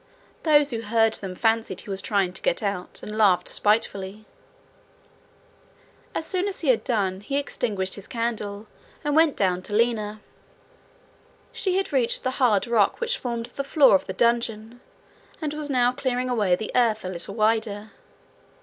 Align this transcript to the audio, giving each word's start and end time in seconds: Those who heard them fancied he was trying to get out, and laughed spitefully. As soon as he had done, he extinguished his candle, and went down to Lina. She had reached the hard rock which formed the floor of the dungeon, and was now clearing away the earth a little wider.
Those 0.41 0.71
who 0.71 0.81
heard 0.81 1.13
them 1.13 1.35
fancied 1.35 1.81
he 1.81 1.89
was 1.91 2.01
trying 2.01 2.33
to 2.33 2.41
get 2.41 2.63
out, 2.63 3.01
and 3.03 3.15
laughed 3.15 3.47
spitefully. 3.47 4.25
As 6.15 6.25
soon 6.25 6.47
as 6.47 6.61
he 6.61 6.69
had 6.69 6.83
done, 6.83 7.19
he 7.21 7.37
extinguished 7.37 7.93
his 7.93 8.07
candle, 8.07 8.65
and 9.03 9.15
went 9.15 9.37
down 9.37 9.61
to 9.61 9.73
Lina. 9.75 10.19
She 11.51 11.77
had 11.77 11.93
reached 11.93 12.23
the 12.23 12.31
hard 12.41 12.65
rock 12.65 12.99
which 12.99 13.19
formed 13.19 13.45
the 13.55 13.63
floor 13.63 13.93
of 13.93 14.07
the 14.07 14.13
dungeon, 14.13 14.81
and 15.39 15.53
was 15.53 15.69
now 15.69 15.91
clearing 15.91 16.31
away 16.31 16.55
the 16.55 16.71
earth 16.73 17.05
a 17.05 17.09
little 17.09 17.35
wider. 17.35 17.91